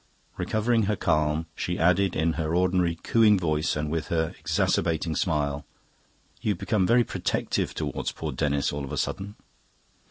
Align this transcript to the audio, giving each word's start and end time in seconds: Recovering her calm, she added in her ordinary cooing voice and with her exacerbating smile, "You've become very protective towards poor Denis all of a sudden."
Recovering 0.35 0.87
her 0.89 0.95
calm, 0.95 1.45
she 1.53 1.77
added 1.77 2.15
in 2.15 2.33
her 2.33 2.55
ordinary 2.55 2.95
cooing 3.03 3.37
voice 3.37 3.75
and 3.75 3.91
with 3.91 4.07
her 4.07 4.33
exacerbating 4.39 5.15
smile, 5.15 5.63
"You've 6.41 6.57
become 6.57 6.87
very 6.87 7.03
protective 7.03 7.75
towards 7.75 8.11
poor 8.11 8.31
Denis 8.31 8.73
all 8.73 8.83
of 8.83 8.91
a 8.91 8.97
sudden." 8.97 9.35